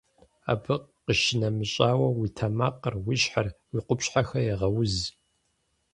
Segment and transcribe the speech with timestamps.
[0.51, 0.75] Абы
[1.05, 4.95] къищынэмыщӏауэ, уи тэмакъыр, уи щхьэр, уи къупщхьэхэр егъэуз.